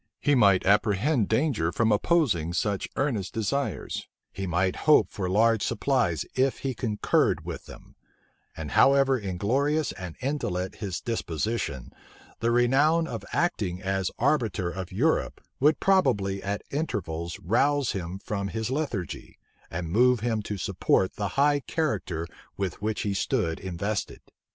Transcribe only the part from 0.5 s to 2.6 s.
apprehend danger from opposing